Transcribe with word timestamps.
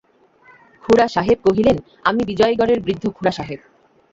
খুড়াসাহেব 0.83 1.37
কহিলেন, 1.45 1.77
আমি 2.05 2.21
বিজয়গড়ের 2.25 2.79
বৃদ্ধ 2.79 3.03
খুড়াসাহেব। 3.09 3.59